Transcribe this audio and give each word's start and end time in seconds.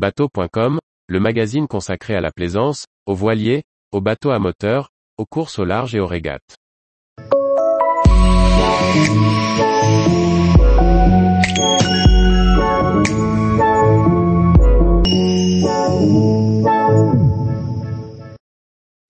Bateau.com, 0.00 0.78
le 1.08 1.20
magazine 1.20 1.68
consacré 1.68 2.14
à 2.14 2.22
la 2.22 2.30
plaisance, 2.32 2.86
aux 3.04 3.14
voiliers, 3.14 3.64
aux 3.92 4.00
bateaux 4.00 4.30
à 4.30 4.38
moteur, 4.38 4.88
aux 5.18 5.26
courses 5.26 5.58
au 5.58 5.66
large 5.66 5.94
et 5.94 6.00
aux 6.00 6.06
régates. 6.06 6.56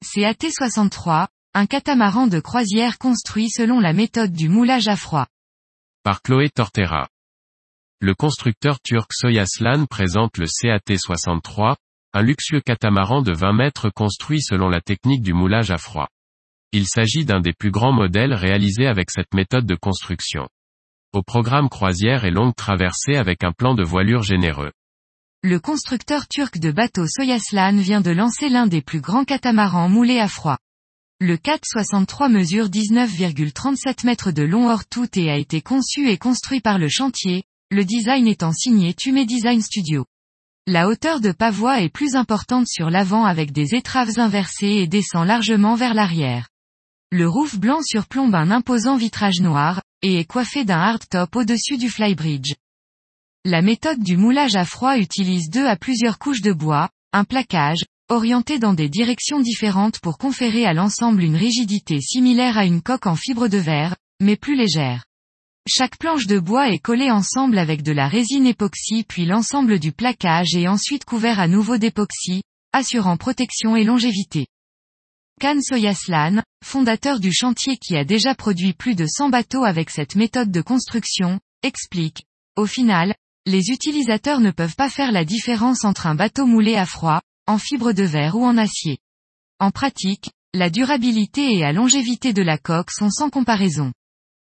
CAT-63, 0.02 1.28
un 1.54 1.66
catamaran 1.66 2.26
de 2.26 2.40
croisière 2.40 2.98
construit 2.98 3.48
selon 3.48 3.78
la 3.78 3.92
méthode 3.92 4.32
du 4.32 4.48
moulage 4.48 4.88
à 4.88 4.96
froid. 4.96 5.28
Par 6.02 6.20
Chloé 6.22 6.50
Tortera. 6.50 7.06
Le 8.02 8.14
constructeur 8.14 8.80
turc 8.80 9.12
Soyaslan 9.12 9.84
présente 9.84 10.38
le 10.38 10.46
CAT-63, 10.46 11.76
un 12.14 12.22
luxueux 12.22 12.62
catamaran 12.62 13.20
de 13.20 13.34
20 13.34 13.52
mètres 13.52 13.90
construit 13.90 14.40
selon 14.40 14.70
la 14.70 14.80
technique 14.80 15.20
du 15.20 15.34
moulage 15.34 15.70
à 15.70 15.76
froid. 15.76 16.08
Il 16.72 16.86
s'agit 16.86 17.26
d'un 17.26 17.40
des 17.40 17.52
plus 17.52 17.70
grands 17.70 17.92
modèles 17.92 18.32
réalisés 18.32 18.86
avec 18.86 19.10
cette 19.10 19.34
méthode 19.34 19.66
de 19.66 19.74
construction. 19.74 20.48
Au 21.12 21.22
programme 21.22 21.68
croisière 21.68 22.24
et 22.24 22.30
longue 22.30 22.54
traversée 22.54 23.16
avec 23.16 23.44
un 23.44 23.52
plan 23.52 23.74
de 23.74 23.84
voilure 23.84 24.22
généreux. 24.22 24.72
Le 25.42 25.60
constructeur 25.60 26.26
turc 26.26 26.56
de 26.56 26.70
bateaux 26.70 27.06
Soyaslan 27.06 27.76
vient 27.76 28.00
de 28.00 28.12
lancer 28.12 28.48
l'un 28.48 28.66
des 28.66 28.80
plus 28.80 29.02
grands 29.02 29.24
catamarans 29.24 29.90
moulés 29.90 30.20
à 30.20 30.28
froid. 30.28 30.56
Le 31.20 31.36
463 31.36 32.30
mesure 32.30 32.68
19,37 32.68 34.06
mètres 34.06 34.32
de 34.32 34.42
long 34.42 34.70
hors 34.70 34.86
tout 34.86 35.18
et 35.18 35.30
a 35.30 35.36
été 35.36 35.60
conçu 35.60 36.08
et 36.08 36.16
construit 36.16 36.62
par 36.62 36.78
le 36.78 36.88
chantier, 36.88 37.44
le 37.72 37.84
design 37.84 38.26
étant 38.26 38.52
signé 38.52 38.94
Tumé 38.94 39.24
Design 39.24 39.62
Studio. 39.62 40.04
La 40.66 40.88
hauteur 40.88 41.20
de 41.20 41.30
pavois 41.30 41.80
est 41.80 41.88
plus 41.88 42.16
importante 42.16 42.66
sur 42.66 42.90
l'avant 42.90 43.24
avec 43.24 43.52
des 43.52 43.76
étraves 43.76 44.18
inversées 44.18 44.66
et 44.66 44.86
descend 44.88 45.24
largement 45.24 45.76
vers 45.76 45.94
l'arrière. 45.94 46.48
Le 47.12 47.28
roof 47.28 47.58
blanc 47.60 47.80
surplombe 47.82 48.34
un 48.34 48.50
imposant 48.50 48.96
vitrage 48.96 49.40
noir, 49.40 49.82
et 50.02 50.18
est 50.18 50.24
coiffé 50.24 50.64
d'un 50.64 50.80
hardtop 50.80 51.36
au-dessus 51.36 51.78
du 51.78 51.88
flybridge. 51.88 52.54
La 53.44 53.62
méthode 53.62 54.02
du 54.02 54.16
moulage 54.16 54.56
à 54.56 54.64
froid 54.64 54.98
utilise 54.98 55.48
deux 55.48 55.66
à 55.66 55.76
plusieurs 55.76 56.18
couches 56.18 56.42
de 56.42 56.52
bois, 56.52 56.88
un 57.12 57.22
plaquage, 57.22 57.84
orienté 58.08 58.58
dans 58.58 58.74
des 58.74 58.88
directions 58.88 59.38
différentes 59.38 60.00
pour 60.00 60.18
conférer 60.18 60.66
à 60.66 60.72
l'ensemble 60.72 61.22
une 61.22 61.36
rigidité 61.36 62.00
similaire 62.00 62.58
à 62.58 62.64
une 62.64 62.82
coque 62.82 63.06
en 63.06 63.14
fibre 63.14 63.46
de 63.46 63.58
verre, 63.58 63.94
mais 64.20 64.36
plus 64.36 64.56
légère. 64.56 65.04
Chaque 65.68 65.98
planche 65.98 66.26
de 66.26 66.38
bois 66.38 66.70
est 66.70 66.78
collée 66.78 67.10
ensemble 67.10 67.58
avec 67.58 67.82
de 67.82 67.92
la 67.92 68.08
résine 68.08 68.46
époxy 68.46 69.04
puis 69.06 69.26
l'ensemble 69.26 69.78
du 69.78 69.92
plaquage 69.92 70.54
est 70.54 70.66
ensuite 70.66 71.04
couvert 71.04 71.38
à 71.38 71.48
nouveau 71.48 71.76
d'époxy, 71.76 72.42
assurant 72.72 73.16
protection 73.16 73.76
et 73.76 73.84
longévité. 73.84 74.46
Khan 75.38 75.60
Soyaslan, 75.60 76.42
fondateur 76.64 77.20
du 77.20 77.32
chantier 77.32 77.76
qui 77.76 77.96
a 77.96 78.04
déjà 78.04 78.34
produit 78.34 78.72
plus 78.72 78.94
de 78.94 79.06
100 79.06 79.28
bateaux 79.28 79.64
avec 79.64 79.90
cette 79.90 80.14
méthode 80.14 80.50
de 80.50 80.60
construction, 80.62 81.40
explique, 81.62 82.24
au 82.56 82.66
final, 82.66 83.14
les 83.46 83.70
utilisateurs 83.70 84.40
ne 84.40 84.50
peuvent 84.50 84.76
pas 84.76 84.90
faire 84.90 85.12
la 85.12 85.24
différence 85.24 85.84
entre 85.84 86.06
un 86.06 86.14
bateau 86.14 86.46
moulé 86.46 86.76
à 86.76 86.86
froid, 86.86 87.20
en 87.46 87.58
fibre 87.58 87.92
de 87.92 88.02
verre 88.02 88.36
ou 88.36 88.44
en 88.44 88.56
acier. 88.56 88.98
En 89.58 89.70
pratique, 89.70 90.30
la 90.54 90.70
durabilité 90.70 91.54
et 91.54 91.60
la 91.60 91.72
longévité 91.72 92.32
de 92.32 92.42
la 92.42 92.58
coque 92.58 92.90
sont 92.90 93.10
sans 93.10 93.30
comparaison. 93.30 93.92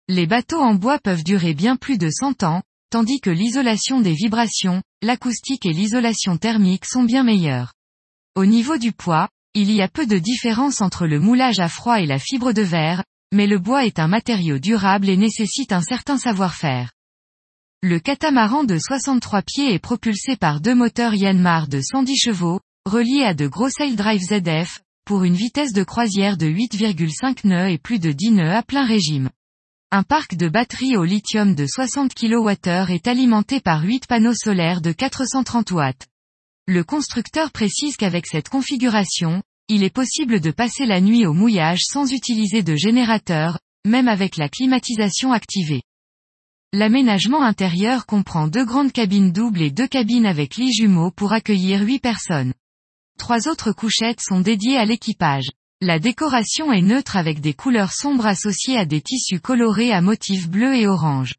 Les 0.08 0.27
bateaux 0.27 0.61
en 0.61 0.75
bois 0.75 0.98
peuvent 0.98 1.22
durer 1.22 1.55
bien 1.55 1.77
plus 1.77 1.97
de 1.97 2.11
100 2.11 2.42
ans, 2.42 2.62
tandis 2.91 3.20
que 3.20 3.31
l'isolation 3.31 4.00
des 4.00 4.14
vibrations, 4.14 4.83
l'acoustique 5.00 5.64
et 5.64 5.72
l'isolation 5.72 6.36
thermique 6.36 6.86
sont 6.86 7.05
bien 7.05 7.22
meilleures. 7.22 7.72
Au 8.34 8.44
niveau 8.44 8.78
du 8.78 8.92
poids, 8.92 9.28
il 9.55 9.70
y 9.70 9.81
a 9.81 9.89
peu 9.89 10.06
de 10.06 10.19
différence 10.19 10.81
entre 10.81 11.06
le 11.06 11.20
moulage 11.20 11.61
à 11.61 11.69
froid 11.69 12.00
et 12.00 12.06
la 12.06 12.19
fibre 12.19 12.53
de 12.53 12.62
verre, 12.62 13.05
mais 13.33 13.47
le 13.47 13.59
bois 13.59 13.86
est 13.86 13.98
un 13.98 14.09
matériau 14.09 14.59
durable 14.59 15.09
et 15.09 15.16
nécessite 15.16 15.72
un 15.72 15.82
certain 15.82 16.19
savoir-faire. 16.19 16.91
Le 17.82 17.99
catamaran 17.99 18.65
de 18.65 18.78
63 18.78 19.43
pieds 19.43 19.72
est 19.72 19.78
propulsé 19.78 20.37
par 20.37 20.60
deux 20.60 20.75
moteurs 20.75 21.15
Yanmar 21.15 21.69
de 21.69 21.81
110 21.81 22.16
chevaux, 22.16 22.60
reliés 22.87 23.25
à 23.25 23.34
de 23.34 23.47
gros 23.47 23.71
sail 23.71 23.94
drive 23.94 24.22
ZF, 24.22 24.81
pour 25.05 25.25
une 25.25 25.34
vitesse 25.34 25.72
de 25.72 25.84
croisière 25.84 26.37
de 26.37 26.47
8,5 26.47 27.47
nœuds 27.47 27.71
et 27.71 27.78
plus 27.78 27.99
de 27.99 28.12
10 28.12 28.32
nœuds 28.32 28.55
à 28.55 28.62
plein 28.62 28.84
régime. 28.84 29.31
Un 29.94 30.04
parc 30.04 30.36
de 30.36 30.48
batteries 30.48 30.97
au 30.97 31.04
lithium 31.04 31.54
de 31.54 31.66
60 31.66 32.14
kWh 32.14 32.91
est 32.91 33.06
alimenté 33.06 33.60
par 33.60 33.82
8 33.82 34.06
panneaux 34.06 34.32
solaires 34.32 34.80
de 34.80 34.91
430 34.91 35.70
watts. 35.72 36.06
Le 36.66 36.82
constructeur 36.82 37.53
précise 37.53 37.98
qu'avec 37.98 38.26
cette 38.26 38.48
configuration, 38.48 39.42
il 39.69 39.84
est 39.84 39.94
possible 39.94 40.41
de 40.41 40.50
passer 40.50 40.86
la 40.86 41.02
nuit 41.02 41.26
au 41.26 41.34
mouillage 41.34 41.82
sans 41.82 42.10
utiliser 42.10 42.62
de 42.62 42.75
générateur, 42.75 43.58
même 43.84 44.08
avec 44.08 44.38
la 44.38 44.48
climatisation 44.48 45.31
activée. 45.31 45.82
L'aménagement 46.72 47.42
intérieur 47.42 48.06
comprend 48.06 48.48
deux 48.48 48.64
grandes 48.64 48.92
cabines 48.92 49.31
doubles 49.31 49.60
et 49.60 49.70
deux 49.70 49.88
cabines 49.88 50.25
avec 50.25 50.56
lits 50.56 50.72
jumeaux 50.72 51.10
pour 51.10 51.34
accueillir 51.34 51.82
huit 51.82 51.98
personnes. 51.98 52.54
Trois 53.19 53.47
autres 53.47 53.72
couchettes 53.72 54.22
sont 54.22 54.41
dédiées 54.41 54.78
à 54.78 54.86
l'équipage. 54.86 55.50
La 55.84 55.98
décoration 55.98 56.72
est 56.72 56.81
neutre 56.81 57.16
avec 57.16 57.41
des 57.41 57.54
couleurs 57.54 57.91
sombres 57.91 58.26
associées 58.26 58.78
à 58.78 58.84
des 58.84 59.00
tissus 59.00 59.41
colorés 59.41 59.91
à 59.91 60.00
motifs 60.00 60.48
bleus 60.48 60.76
et 60.76 60.87
orange. 60.87 61.34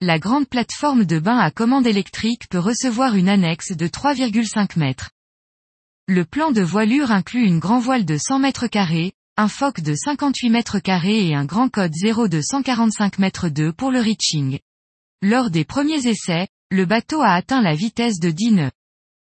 La 0.00 0.18
grande 0.18 0.48
plateforme 0.48 1.04
de 1.04 1.20
bain 1.20 1.38
à 1.38 1.52
commande 1.52 1.86
électrique 1.86 2.48
peut 2.48 2.58
recevoir 2.58 3.14
une 3.14 3.28
annexe 3.28 3.76
de 3.76 3.86
3,5 3.86 4.76
mètres. 4.76 5.12
Le 6.08 6.24
plan 6.24 6.50
de 6.50 6.62
voilure 6.62 7.12
inclut 7.12 7.46
une 7.46 7.60
grand 7.60 7.78
voile 7.78 8.04
de 8.04 8.16
100 8.18 8.40
mètres 8.40 8.66
carrés, 8.66 9.12
un 9.36 9.46
foc 9.46 9.80
de 9.80 9.94
58 9.94 10.50
mètres 10.50 10.80
carrés 10.80 11.24
et 11.24 11.36
un 11.36 11.44
grand 11.44 11.68
code 11.68 11.94
0 11.94 12.26
de 12.26 12.40
145 12.40 13.20
mètres 13.20 13.48
2 13.48 13.72
pour 13.72 13.92
le 13.92 14.00
reaching. 14.00 14.58
Lors 15.22 15.48
des 15.48 15.64
premiers 15.64 16.08
essais, 16.08 16.48
le 16.72 16.86
bateau 16.86 17.20
a 17.20 17.30
atteint 17.30 17.62
la 17.62 17.76
vitesse 17.76 18.18
de 18.18 18.32
10 18.32 18.50
nœuds. 18.50 18.72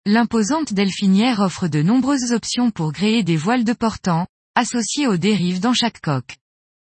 L'imposante 0.07 0.74
delphinière 0.74 1.41
offre 1.41 1.68
de 1.68 1.84
nombreuses 1.84 2.31
options 2.31 2.72
pour 2.72 2.91
gréer 2.91 3.22
des 3.22 3.38
voiles 3.38 3.63
de 3.63 3.74
portant, 3.74 4.25
associées 4.57 5.06
aux 5.06 5.18
dérives 5.18 5.59
dans 5.59 5.73
chaque 5.73 6.01
coque. 6.01 6.35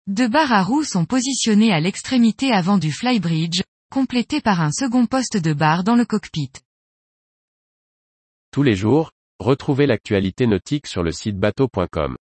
Deux 0.07 0.29
barres 0.29 0.53
à 0.53 0.63
roues 0.63 0.85
sont 0.85 1.05
positionnées 1.05 1.73
à 1.73 1.81
l'extrémité 1.81 2.53
avant 2.53 2.79
du 2.79 2.93
flybridge, 2.93 3.61
complétées 3.91 4.41
par 4.41 4.61
un 4.61 4.71
second 4.71 5.07
poste 5.07 5.37
de 5.37 5.53
barre 5.53 5.83
dans 5.83 5.97
le 5.97 6.05
cockpit. 6.05 6.53
Tous 8.53 8.63
les 8.63 8.77
jours, 8.77 9.11
retrouvez 9.41 9.87
l'actualité 9.87 10.47
nautique 10.47 10.87
sur 10.87 11.03
le 11.03 11.11
site 11.11 11.39
bateau.com. 11.39 12.17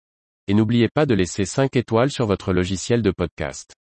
Et 0.47 0.55
n'oubliez 0.55 0.89
pas 0.89 1.05
de 1.05 1.13
laisser 1.13 1.45
5 1.45 1.75
étoiles 1.75 2.09
sur 2.09 2.25
votre 2.25 2.51
logiciel 2.51 3.03
de 3.03 3.11
podcast. 3.11 3.75